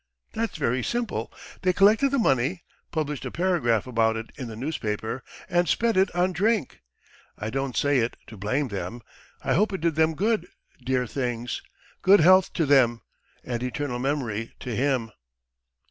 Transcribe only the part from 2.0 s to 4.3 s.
the money, published a paragraph about